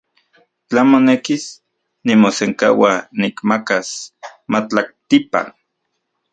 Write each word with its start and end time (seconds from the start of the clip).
Tla 0.67 0.81
monekis, 0.91 1.45
nimosenkaua 2.07 2.91
nikmakas 3.21 3.89
matlaktipan. 4.51 5.47